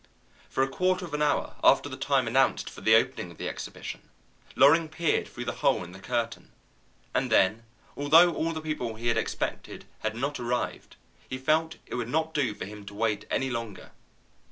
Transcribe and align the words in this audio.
For 0.49 0.63
a 0.63 0.67
quarter 0.67 1.05
of 1.05 1.13
an 1.13 1.21
hour 1.21 1.53
after 1.63 1.87
the 1.87 1.95
time 1.95 2.25
announced 2.27 2.71
for 2.71 2.81
the 2.81 2.95
opening 2.95 3.29
of 3.29 3.37
the 3.37 3.47
exhibition 3.47 4.09
Loring 4.55 4.89
peered 4.89 5.27
through 5.27 5.45
the 5.45 5.51
hole 5.61 5.83
in 5.83 5.91
the 5.91 5.99
curtain, 5.99 6.51
and 7.13 7.31
then, 7.31 7.61
although 7.95 8.33
all 8.33 8.51
the 8.51 8.61
people 8.61 8.95
he 8.95 9.09
had 9.09 9.17
expected 9.19 9.85
had 9.99 10.15
not 10.15 10.39
arrived, 10.39 10.95
he 11.29 11.37
felt 11.37 11.75
it 11.85 11.93
would 11.93 12.09
not 12.09 12.33
do 12.33 12.55
for 12.55 12.65
him 12.65 12.83
to 12.87 12.95
wait 12.95 13.25
any 13.29 13.51
longer. 13.51 13.91